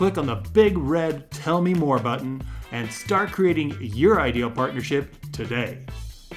[0.00, 5.14] click on the big red Tell Me More button, and start creating your ideal partnership
[5.30, 5.84] today.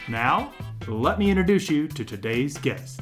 [0.09, 0.51] Now,
[0.85, 2.99] let me introduce you to today's guest.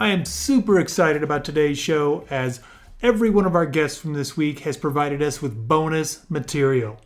[0.00, 2.58] I am super excited about today's show as
[3.00, 7.00] every one of our guests from this week has provided us with bonus material.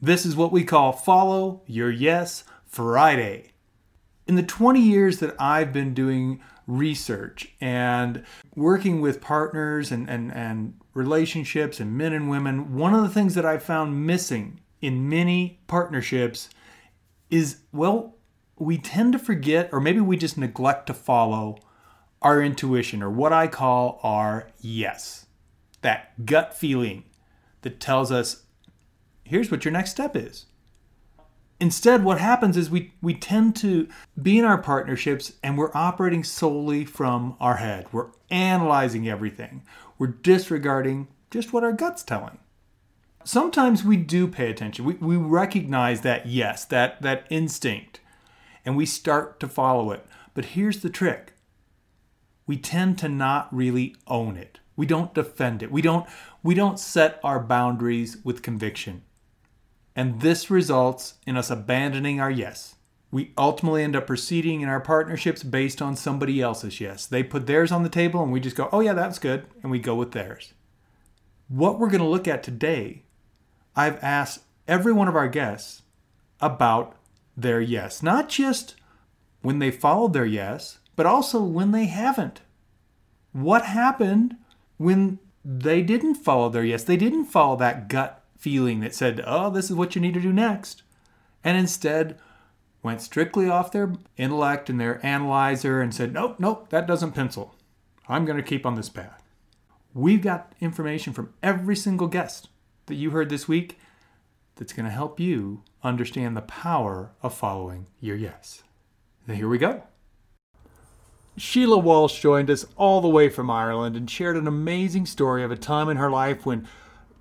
[0.00, 3.52] This is what we call Follow Your Yes Friday.
[4.26, 8.24] In the 20 years that I've been doing research and
[8.56, 13.34] working with partners and, and, and relationships and men and women, one of the things
[13.34, 16.48] that I've found missing in many partnerships
[17.30, 18.16] is, well,
[18.56, 21.58] we tend to forget, or maybe we just neglect to follow
[22.22, 25.26] our intuition, or what I call our yes.
[25.82, 27.04] That gut feeling
[27.62, 28.44] that tells us,
[29.24, 30.46] here's what your next step is.
[31.60, 33.88] Instead, what happens is we, we tend to
[34.20, 37.86] be in our partnerships and we're operating solely from our head.
[37.92, 39.62] We're analyzing everything,
[39.98, 42.38] we're disregarding just what our gut's telling.
[43.24, 44.84] Sometimes we do pay attention.
[44.84, 48.00] We, we recognize that yes, that, that instinct,
[48.64, 50.06] and we start to follow it.
[50.34, 51.32] But here's the trick
[52.46, 54.60] we tend to not really own it.
[54.76, 55.70] We don't defend it.
[55.70, 56.06] We don't,
[56.42, 59.02] we don't set our boundaries with conviction.
[59.96, 62.74] And this results in us abandoning our yes.
[63.14, 67.06] We ultimately end up proceeding in our partnerships based on somebody else's yes.
[67.06, 69.46] They put theirs on the table and we just go, oh, yeah, that's good.
[69.62, 70.52] And we go with theirs.
[71.46, 73.04] What we're going to look at today,
[73.76, 75.82] I've asked every one of our guests
[76.40, 76.96] about
[77.36, 78.02] their yes.
[78.02, 78.74] Not just
[79.42, 82.40] when they followed their yes, but also when they haven't.
[83.30, 84.38] What happened
[84.76, 86.82] when they didn't follow their yes?
[86.82, 90.20] They didn't follow that gut feeling that said, oh, this is what you need to
[90.20, 90.82] do next.
[91.44, 92.18] And instead
[92.84, 97.54] went strictly off their intellect and their analyzer and said, nope, nope, that doesn't pencil.
[98.08, 99.22] I'm going to keep on this path.
[99.94, 102.48] We've got information from every single guest
[102.86, 103.78] that you heard this week
[104.56, 108.62] that's going to help you understand the power of following your yes.
[109.26, 109.82] Now, here we go.
[111.38, 115.50] Sheila Walsh joined us all the way from Ireland and shared an amazing story of
[115.50, 116.68] a time in her life when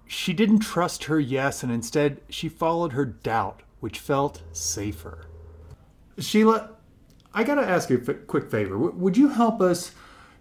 [0.05, 5.25] she didn't trust her yes and instead she followed her doubt, which felt safer.
[6.19, 6.71] Sheila,
[7.33, 8.77] I got to ask you a quick favor.
[8.77, 9.93] Would you help us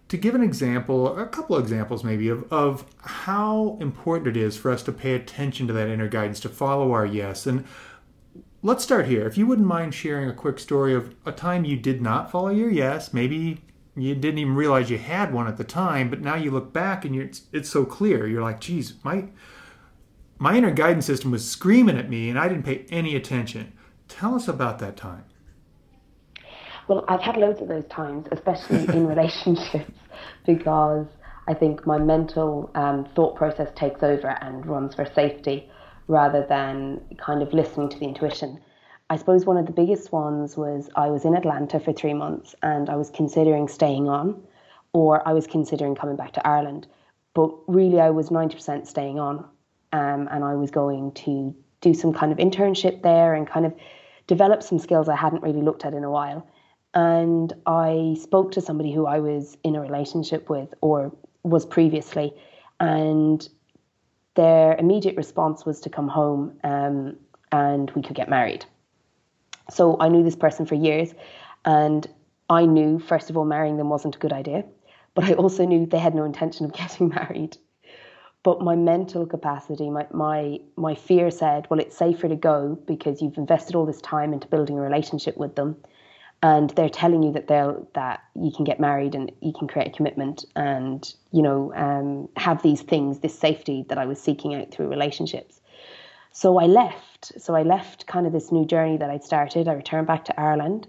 [0.09, 4.57] to give an example, a couple of examples maybe, of, of how important it is
[4.57, 7.47] for us to pay attention to that inner guidance, to follow our yes?
[7.47, 7.65] And
[8.63, 9.27] let's start here.
[9.27, 12.51] If you wouldn't mind sharing a quick story of a time you did not follow
[12.51, 13.63] your yes, maybe
[13.97, 17.05] you didn't even realize you had one at the time, but now you look back
[17.05, 18.27] and it's, it's so clear.
[18.27, 19.29] You're like, geez, my
[20.39, 23.75] my inner guidance system was screaming at me and I didn't pay any attention.
[24.09, 25.25] Tell us about that time.
[26.93, 29.99] Well, I've had loads of those times, especially in relationships,
[30.45, 31.07] because
[31.49, 35.71] I think my mental um, thought process takes over and runs for safety
[36.07, 38.61] rather than kind of listening to the intuition.
[39.09, 42.55] I suppose one of the biggest ones was I was in Atlanta for three months
[42.63, 44.43] and I was considering staying on
[44.93, 46.87] or I was considering coming back to Ireland.
[47.33, 49.39] But really, I was 90% staying on
[49.95, 53.75] um, and I was going to do some kind of internship there and kind of
[54.27, 56.47] develop some skills I hadn't really looked at in a while.
[56.95, 62.35] And I spoke to somebody who I was in a relationship with or was previously,
[62.81, 63.49] and
[64.35, 67.17] their immediate response was to come home um,
[67.51, 68.65] and we could get married.
[69.71, 71.15] So I knew this person for years,
[71.65, 72.07] and
[72.51, 74.65] I knew, first of all, marrying them wasn't a good idea,
[75.15, 77.57] but I also knew they had no intention of getting married.
[78.43, 83.23] But my mental capacity, my, my, my fear said, well, it's safer to go because
[83.23, 85.77] you've invested all this time into building a relationship with them.
[86.43, 89.89] And they're telling you that they'll that you can get married and you can create
[89.89, 94.55] a commitment and you know um, have these things, this safety that I was seeking
[94.55, 95.61] out through relationships.
[96.33, 97.33] So I left.
[97.41, 99.69] So I left kind of this new journey that I'd started.
[99.69, 100.89] I returned back to Ireland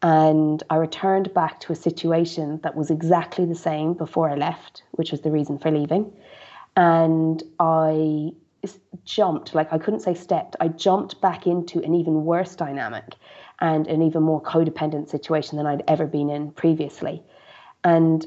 [0.00, 4.82] and I returned back to a situation that was exactly the same before I left,
[4.92, 6.12] which was the reason for leaving
[6.76, 8.32] and I
[9.04, 13.14] jumped, like I couldn't say stepped, I jumped back into an even worse dynamic
[13.64, 17.22] and an even more codependent situation than I'd ever been in previously.
[17.82, 18.26] And,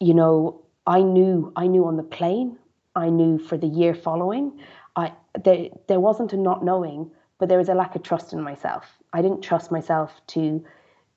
[0.00, 2.56] you know, I knew, I knew on the plane,
[2.96, 4.58] I knew for the year following,
[4.96, 5.12] I
[5.44, 8.84] there there wasn't a not knowing, but there was a lack of trust in myself.
[9.12, 10.64] I didn't trust myself to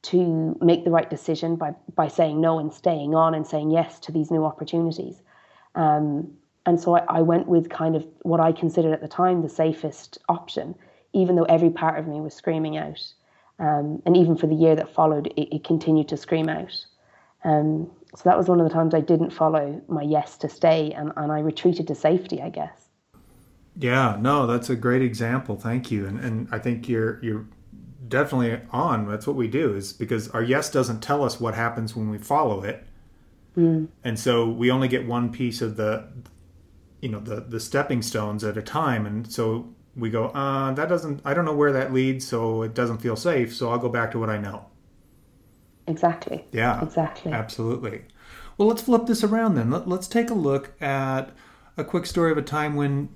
[0.09, 3.99] to make the right decision by by saying no and staying on and saying yes
[3.99, 5.23] to these new opportunities.
[5.75, 6.33] Um,
[6.65, 9.49] and so I, I, went with kind of what I considered at the time the
[9.49, 10.75] safest option,
[11.13, 13.01] even though every part of me was screaming out.
[13.59, 16.73] Um, and even for the year that followed, it, it continued to scream out.
[17.43, 20.91] Um, so that was one of the times I didn't follow my yes to stay,
[20.91, 22.89] and, and I retreated to safety, I guess.
[23.77, 25.55] Yeah, no, that's a great example.
[25.55, 27.45] Thank you, and and I think you're you're
[28.07, 29.07] definitely on.
[29.07, 32.19] That's what we do is because our yes doesn't tell us what happens when we
[32.19, 32.85] follow it,
[33.57, 33.87] mm.
[34.03, 36.07] and so we only get one piece of the,
[37.01, 40.89] you know, the the stepping stones at a time, and so we go, uh, that
[40.89, 41.21] doesn't.
[41.23, 43.55] I don't know where that leads, so it doesn't feel safe.
[43.55, 44.65] So I'll go back to what I know.
[45.87, 46.45] Exactly.
[46.51, 46.81] Yeah.
[46.81, 47.31] Exactly.
[47.31, 48.05] Absolutely.
[48.57, 49.71] Well, let's flip this around then.
[49.71, 51.31] Let, let's take a look at
[51.77, 53.09] a quick story of a time when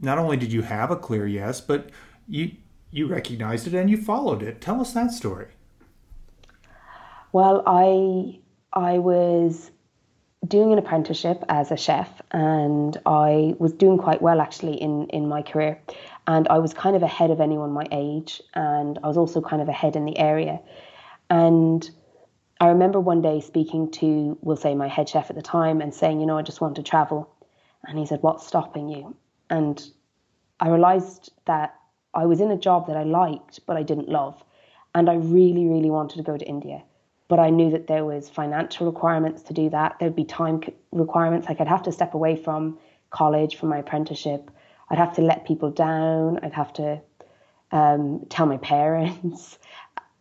[0.00, 1.90] not only did you have a clear yes, but
[2.28, 2.52] you
[2.90, 4.60] you recognized it and you followed it.
[4.60, 5.48] Tell us that story.
[7.32, 8.40] Well, I
[8.72, 9.70] I was
[10.46, 15.28] doing an apprenticeship as a chef and I was doing quite well actually in in
[15.28, 15.78] my career
[16.26, 19.60] and I was kind of ahead of anyone my age and I was also kind
[19.60, 20.60] of ahead in the area
[21.28, 21.88] and
[22.60, 25.94] I remember one day speaking to, we'll say, my head chef at the time and
[25.94, 27.34] saying, you know, I just want to travel.
[27.86, 29.16] And he said, What's stopping you?
[29.48, 29.82] And
[30.60, 31.74] I realized that
[32.12, 34.44] I was in a job that I liked, but I didn't love.
[34.94, 36.82] And I really, really wanted to go to India.
[37.30, 39.96] But I knew that there was financial requirements to do that.
[39.98, 40.60] There'd be time
[40.90, 41.48] requirements.
[41.48, 42.78] Like I'd have to step away from
[43.10, 44.50] college, from my apprenticeship.
[44.90, 46.40] I'd have to let people down.
[46.42, 47.00] I'd have to
[47.70, 49.58] um, tell my parents.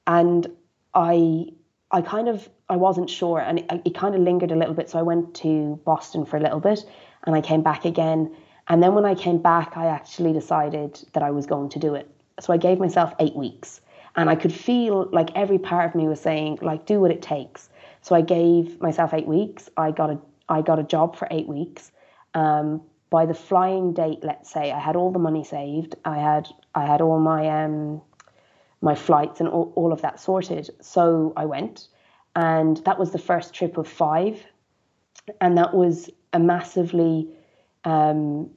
[0.07, 0.47] And
[0.95, 1.49] I
[1.91, 4.89] I kind of I wasn't sure, and it, it kind of lingered a little bit.
[4.89, 6.83] So I went to Boston for a little bit,
[7.25, 8.35] and I came back again.
[8.67, 11.93] And then when I came back, I actually decided that I was going to do
[11.93, 12.09] it.
[12.39, 13.81] So I gave myself eight weeks,
[14.19, 17.21] and I could feel like every part of me was saying, like, do what it
[17.21, 17.69] takes.
[18.01, 19.69] So I gave myself eight weeks.
[19.77, 20.19] I got a
[20.49, 21.89] I got a job for eight weeks.
[22.33, 25.95] Um, by the flying date, let's say, I had all the money saved.
[26.03, 28.01] I had I had all my um,
[28.81, 30.69] my flights and all, all of that sorted.
[30.81, 31.87] So I went,
[32.35, 34.43] and that was the first trip of five,
[35.39, 37.29] and that was a massively
[37.85, 38.49] um,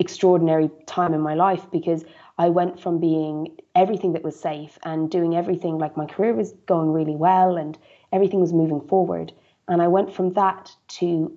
[0.00, 2.04] extraordinary time in my life because
[2.38, 6.52] I went from being everything that was safe and doing everything like my career was
[6.66, 7.76] going really well and
[8.12, 9.32] everything was moving forward.
[9.66, 11.32] And I went from that to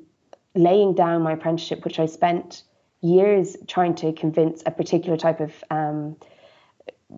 [0.53, 2.63] laying down my apprenticeship, which I spent
[3.01, 6.15] years trying to convince a particular type of um,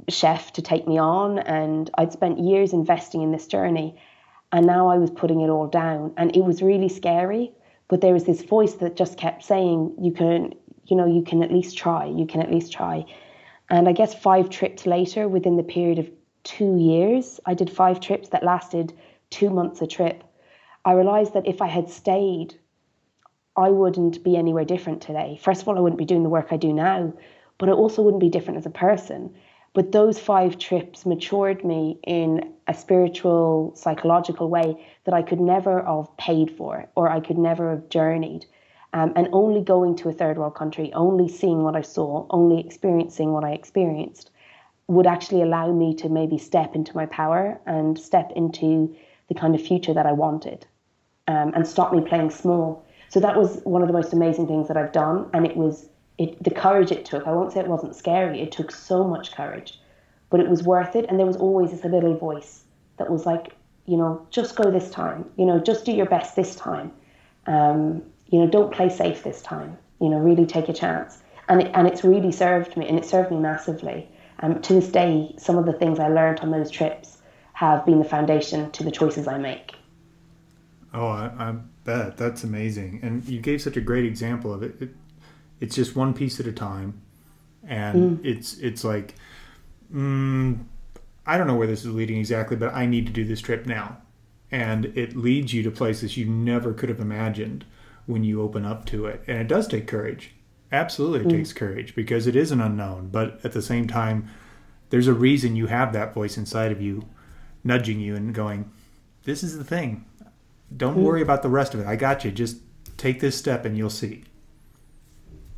[0.08, 1.40] chef to take me on.
[1.40, 4.00] And I'd spent years investing in this journey.
[4.52, 6.14] And now I was putting it all down.
[6.16, 7.52] And it was really scary
[7.94, 10.54] but there was this voice that just kept saying you can
[10.86, 13.06] you know you can at least try you can at least try
[13.69, 16.10] and I guess five trips later within the period of
[16.44, 18.94] 2 years I did five trips that lasted
[19.30, 20.24] 2 months a trip.
[20.86, 22.56] I realized that if I had stayed
[23.56, 25.39] I wouldn't be anywhere different today.
[25.42, 27.13] First of all I wouldn't be doing the work I do now
[27.57, 29.33] but I also wouldn't be different as a person.
[29.74, 35.83] But those five trips matured me in a spiritual, psychological way that I could never
[35.83, 38.45] have paid for or I could never have journeyed.
[38.94, 42.60] Um, and only going to a third world country, only seeing what I saw, only
[42.60, 44.29] experiencing what I experienced,
[44.88, 48.96] would actually allow me to maybe step into my power and step into
[49.29, 50.68] the kind of future that I wanted
[51.27, 52.86] um, and stop me playing small.
[53.10, 55.29] So that was one of the most amazing things that I've done.
[55.34, 55.88] And it was
[56.18, 59.32] it, the courage it took, I won't say it wasn't scary, it took so much
[59.32, 59.79] courage,
[60.29, 61.06] but it was worth it.
[61.10, 62.63] And there was always this little voice
[62.98, 66.36] that was like, you know, just go this time, you know, just do your best
[66.36, 66.91] this time.
[67.48, 68.03] Um,
[68.34, 71.20] you know, don't play safe this time, you know, really take a chance.
[71.48, 74.10] And, it, and it's really served me, and it served me massively.
[74.40, 77.20] Um, to this day, some of the things I learned on those trips
[77.54, 79.75] have been the foundation to the choices I make.
[80.96, 84.82] Oh, I, I bet that's amazing, and you gave such a great example of it.
[84.82, 84.90] it
[85.60, 87.00] it's just one piece at a time,
[87.68, 88.25] and mm.
[88.25, 89.13] it's it's like,
[89.94, 90.58] mm,
[91.28, 93.68] I don't know where this is leading exactly, but I need to do this trip
[93.68, 93.98] now,
[94.50, 97.66] and it leads you to places you never could have imagined
[98.05, 100.31] when you open up to it, and it does take courage.
[100.72, 101.38] Absolutely, it mm.
[101.38, 104.29] takes courage because it is an unknown, but at the same time,
[104.89, 107.07] there's a reason you have that voice inside of you,
[107.63, 108.72] nudging you and going,
[109.24, 110.05] "This is the thing.
[110.75, 111.03] Don't mm.
[111.03, 111.88] worry about the rest of it.
[111.88, 112.31] I got you.
[112.31, 112.57] Just
[112.98, 114.24] take this step, and you'll see."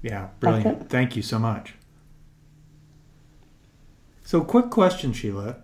[0.01, 0.89] Yeah, brilliant.
[0.89, 1.73] Thank you so much.
[4.23, 5.57] So, quick question, Sheila.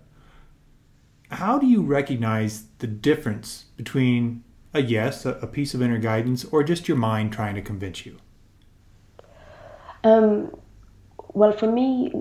[1.30, 4.44] How do you recognize the difference between
[4.74, 8.18] a yes, a, piece of inner guidance, or just your mind trying to convince you?
[10.04, 10.50] Um,
[11.34, 12.12] Well, for me,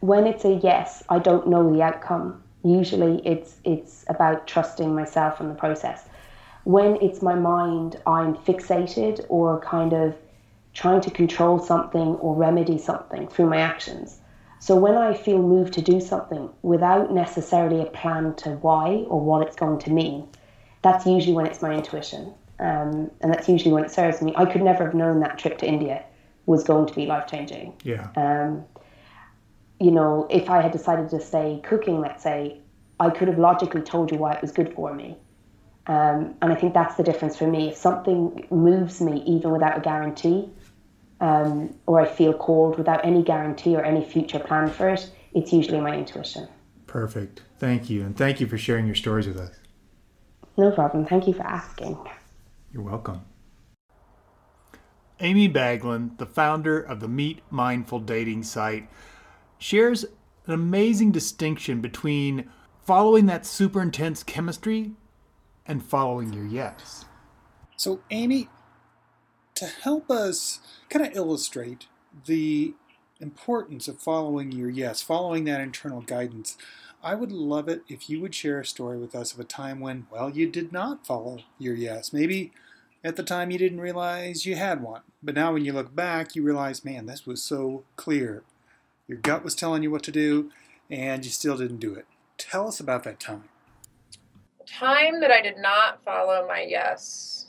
[0.00, 2.42] when it's a yes, I don't know the outcome.
[2.64, 6.08] Usually, it's it's about trusting myself and the process.
[6.64, 10.14] When it's my mind, I'm fixated or kind of
[10.72, 14.20] trying to control something or remedy something through my actions.
[14.58, 19.20] So when I feel moved to do something without necessarily a plan to why or
[19.20, 20.28] what it's going to mean,
[20.82, 22.32] that's usually when it's my intuition.
[22.58, 24.34] Um, and that's usually when it serves me.
[24.36, 26.04] I could never have known that trip to India
[26.46, 27.74] was going to be life changing.
[27.84, 28.08] Yeah.
[28.16, 28.64] Um,
[29.78, 32.58] you know, if I had decided to stay cooking, let's say,
[32.98, 35.16] I could have logically told you why it was good for me.
[35.86, 37.70] Um, and I think that's the difference for me.
[37.70, 40.50] If something moves me, even without a guarantee,
[41.20, 45.52] um, or I feel called without any guarantee or any future plan for it, it's
[45.52, 46.46] usually my intuition.
[46.86, 47.42] Perfect.
[47.58, 48.02] Thank you.
[48.02, 49.59] And thank you for sharing your stories with us.
[50.60, 51.06] No problem.
[51.06, 51.96] Thank you for asking.
[52.70, 53.22] You're welcome.
[55.18, 58.86] Amy Baglan, the founder of the Meet Mindful dating site,
[59.56, 60.04] shares
[60.44, 62.50] an amazing distinction between
[62.84, 64.92] following that super intense chemistry
[65.64, 67.06] and following your yes.
[67.78, 68.50] So, Amy,
[69.54, 71.86] to help us kind of illustrate
[72.26, 72.74] the
[73.18, 76.58] importance of following your yes, following that internal guidance,
[77.02, 79.80] I would love it if you would share a story with us of a time
[79.80, 82.12] when, well, you did not follow your yes.
[82.12, 82.52] Maybe
[83.02, 86.36] at the time you didn't realize you had one, but now when you look back,
[86.36, 88.42] you realize, man, this was so clear.
[89.08, 90.50] Your gut was telling you what to do,
[90.90, 92.04] and you still didn't do it.
[92.36, 93.44] Tell us about that time.
[94.66, 97.46] Time that I did not follow my yes.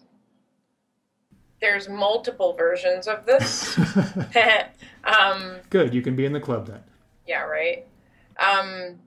[1.60, 3.78] There's multiple versions of this.
[5.04, 6.80] um, Good, you can be in the club then.
[7.28, 7.86] Yeah, right.
[8.40, 8.98] Um,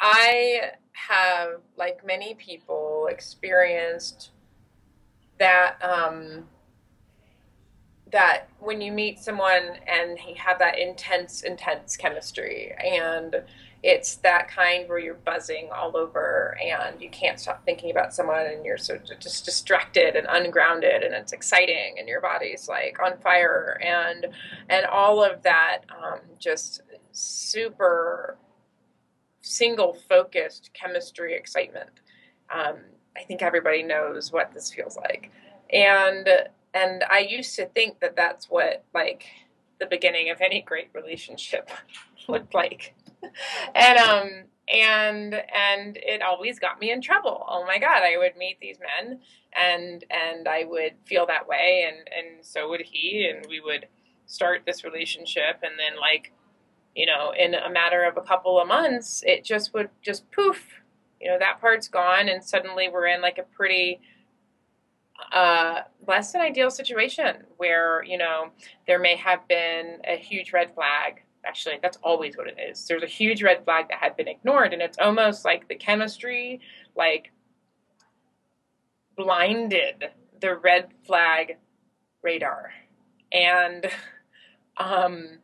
[0.00, 4.30] I have, like many people, experienced
[5.38, 6.44] that um,
[8.10, 13.36] that when you meet someone and you have that intense, intense chemistry, and
[13.82, 18.44] it's that kind where you're buzzing all over and you can't stop thinking about someone
[18.46, 23.16] and you're so just distracted and ungrounded and it's exciting and your body's like on
[23.18, 24.26] fire and
[24.68, 28.36] and all of that um, just super
[29.40, 31.90] single focused chemistry excitement.
[32.52, 32.76] Um,
[33.16, 35.30] I think everybody knows what this feels like,
[35.72, 36.28] and
[36.74, 39.24] and I used to think that that's what like
[39.80, 41.70] the beginning of any great relationship
[42.28, 42.94] looked like,
[43.74, 44.30] and um
[44.72, 47.44] and and it always got me in trouble.
[47.48, 49.20] Oh my god, I would meet these men
[49.54, 53.86] and and I would feel that way and and so would he and we would
[54.26, 56.32] start this relationship and then like
[56.98, 60.66] you know, in a matter of a couple of months, it just would just poof,
[61.20, 64.00] you know, that part's gone, and suddenly we're in like a pretty
[65.32, 68.50] uh, less than ideal situation where, you know,
[68.88, 71.22] there may have been a huge red flag.
[71.46, 72.84] Actually, that's always what it is.
[72.88, 76.60] There's a huge red flag that had been ignored, and it's almost like the chemistry,
[76.96, 77.30] like,
[79.16, 80.06] blinded
[80.40, 81.58] the red flag
[82.22, 82.72] radar.
[83.30, 83.86] And,
[84.78, 85.38] um,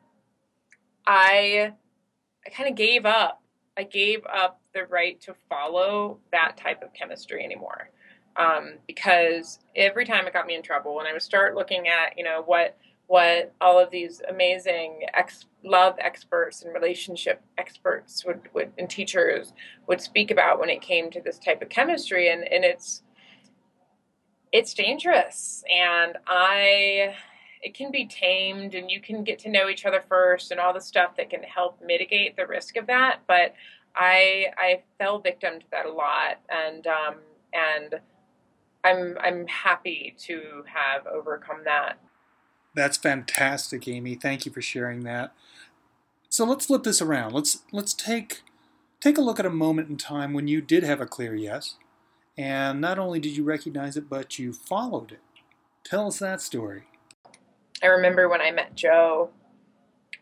[1.06, 1.73] I
[2.46, 3.42] I kind of gave up.
[3.76, 7.90] I gave up the right to follow that type of chemistry anymore.
[8.37, 12.16] Um, because every time it got me in trouble, when I would start looking at,
[12.16, 18.40] you know, what what all of these amazing ex- love experts and relationship experts would,
[18.54, 19.52] would and teachers
[19.87, 23.02] would speak about when it came to this type of chemistry, and and it's
[24.52, 27.14] it's dangerous, and I
[27.64, 30.75] it can be tamed and you can get to know each other first and all
[30.75, 33.21] the stuff that can help mitigate the risk of that.
[33.26, 33.54] But
[33.97, 37.14] I I fell victim to that a lot, and um,
[37.52, 38.00] and
[38.85, 41.99] I'm I'm happy to have overcome that.
[42.75, 44.14] That's fantastic, Amy.
[44.14, 45.33] Thank you for sharing that.
[46.28, 47.33] So let's flip this around.
[47.33, 48.42] Let's let's take
[49.00, 51.76] take a look at a moment in time when you did have a clear yes,
[52.37, 55.21] and not only did you recognize it, but you followed it.
[55.83, 56.85] Tell us that story.
[57.85, 59.29] I remember when I met Joe,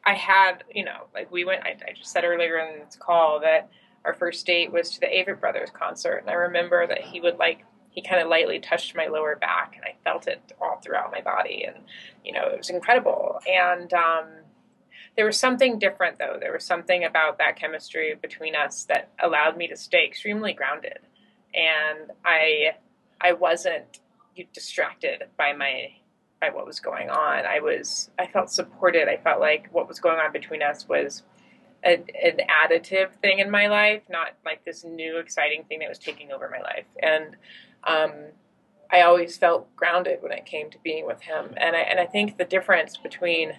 [0.05, 3.39] I had, you know, like we went, I, I, just said earlier in this call
[3.41, 3.71] that
[4.05, 6.17] our first date was to the Avett Brothers concert.
[6.17, 9.75] And I remember that he would like, he kind of lightly touched my lower back
[9.77, 11.65] and I felt it all throughout my body.
[11.65, 11.85] And,
[12.25, 13.39] you know, it was incredible.
[13.49, 14.27] And, um,
[15.17, 16.39] there was something different though.
[16.41, 20.99] There was something about that chemistry between us that allowed me to stay extremely grounded.
[21.55, 22.77] And I,
[23.21, 24.01] I wasn't
[24.53, 25.91] distracted by my
[26.43, 27.47] by what was going on.
[27.47, 29.09] I was I felt supported.
[29.09, 31.23] I felt like what was going on between us was
[31.85, 35.99] a, an additive thing in my life, not like this new exciting thing that was
[35.99, 36.87] taking over my life.
[37.01, 37.37] And
[37.85, 38.13] um,
[38.91, 41.55] I always felt grounded when it came to being with him.
[41.57, 43.53] And I and I think the difference between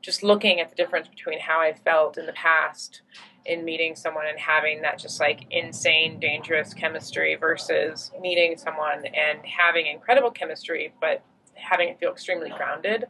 [0.00, 3.02] just looking at the difference between how I felt in the past
[3.44, 9.40] in meeting someone and having that just like insane, dangerous chemistry versus meeting someone and
[9.44, 11.22] having incredible chemistry, but
[11.60, 13.06] having it feel extremely grounded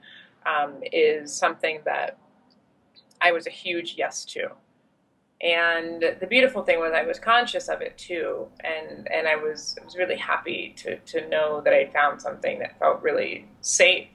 [0.47, 2.19] um, is something that
[3.21, 4.51] I was a huge yes to.
[5.43, 9.75] And the beautiful thing was I was conscious of it too, and and I was
[9.81, 14.09] I was really happy to to know that I found something that felt really safe.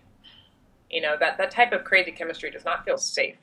[0.92, 3.38] You know that that type of crazy chemistry does not feel safe,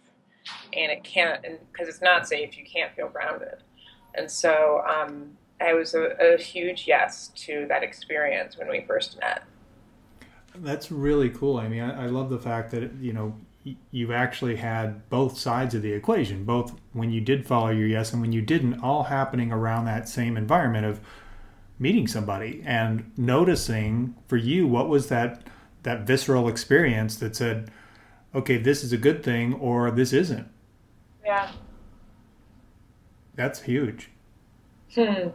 [0.73, 3.65] and it can't, because it's not safe, you can't feel grounded.
[4.15, 9.19] And so um, I was a, a huge yes to that experience when we first
[9.21, 9.43] met.
[10.57, 11.57] That's really cool.
[11.57, 13.35] I mean, I, I love the fact that you know
[13.91, 18.13] you've actually had both sides of the equation, both when you did follow your yes
[18.13, 21.01] and when you didn't, all happening around that same environment of
[21.79, 25.47] meeting somebody and noticing for you what was that
[25.83, 27.71] that visceral experience that said,
[28.35, 30.49] okay, this is a good thing or this isn't.
[31.25, 31.51] Yeah.
[33.35, 34.11] That's huge.
[34.95, 35.29] Hmm.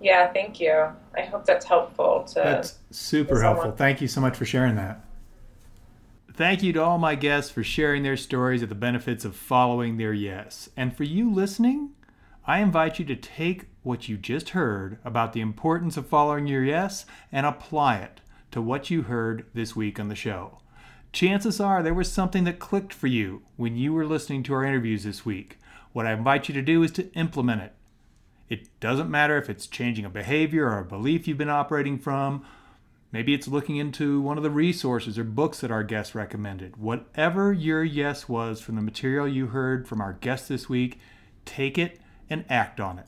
[0.00, 0.88] Yeah, thank you.
[1.16, 3.72] I hope that's helpful to That's super helpful.
[3.72, 5.04] Thank you so much for sharing that.
[6.34, 9.96] Thank you to all my guests for sharing their stories of the benefits of following
[9.96, 10.68] their yes.
[10.76, 11.90] And for you listening,
[12.46, 16.62] I invite you to take what you just heard about the importance of following your
[16.62, 18.20] yes and apply it
[18.52, 20.60] to what you heard this week on the show.
[21.12, 24.64] Chances are there was something that clicked for you when you were listening to our
[24.64, 25.58] interviews this week.
[25.92, 27.74] What I invite you to do is to implement it.
[28.48, 32.44] It doesn't matter if it's changing a behavior or a belief you've been operating from
[33.10, 36.76] Maybe it's looking into one of the resources or books that our guests recommended.
[36.76, 41.00] Whatever your yes was from the material you heard from our guests this week,
[41.46, 43.06] take it and act on it.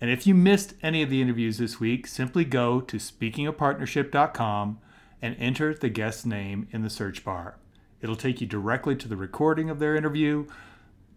[0.00, 4.78] And if you missed any of the interviews this week, simply go to speakingofpartnership.com
[5.20, 7.56] and enter the guest's name in the search bar.
[8.00, 10.46] It'll take you directly to the recording of their interview.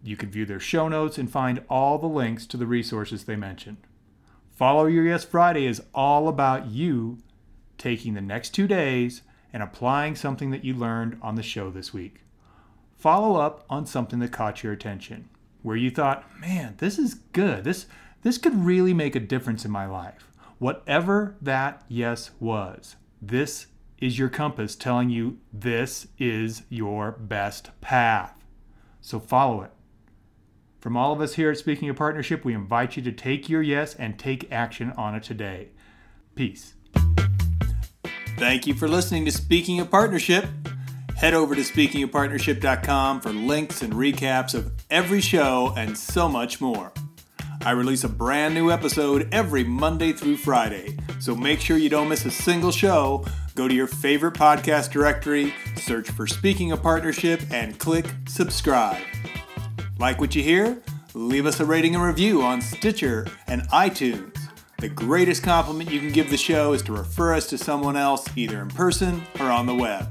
[0.02, 3.36] You can view their show notes and find all the links to the resources they
[3.36, 3.78] mentioned.
[4.50, 7.18] Follow Your Yes Friday is all about you
[7.78, 11.92] taking the next two days and applying something that you learned on the show this
[11.92, 12.20] week.
[12.96, 15.28] Follow up on something that caught your attention,
[15.62, 17.64] where you thought, man, this is good.
[17.64, 17.86] This,
[18.22, 20.30] this could really make a difference in my life.
[20.58, 23.66] Whatever that yes was, this
[23.98, 28.44] is your compass telling you this is your best path.
[29.00, 29.70] So follow it.
[30.80, 33.60] From all of us here at Speaking of Partnership, we invite you to take your
[33.60, 35.68] yes and take action on it today.
[36.34, 36.72] Peace.
[38.38, 40.46] Thank you for listening to Speaking of Partnership.
[41.16, 46.92] Head over to speakingofpartnership.com for links and recaps of every show and so much more.
[47.62, 52.08] I release a brand new episode every Monday through Friday, so make sure you don't
[52.08, 53.26] miss a single show.
[53.54, 59.02] Go to your favorite podcast directory, search for Speaking of Partnership, and click subscribe.
[60.00, 60.80] Like what you hear?
[61.12, 64.34] Leave us a rating and review on Stitcher and iTunes.
[64.78, 68.26] The greatest compliment you can give the show is to refer us to someone else,
[68.34, 70.08] either in person or on the web.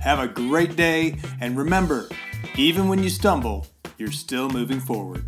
[0.00, 2.08] Have a great day, and remember,
[2.56, 3.66] even when you stumble,
[3.98, 5.26] you're still moving forward.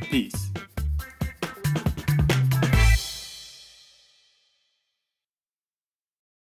[0.00, 0.50] Peace.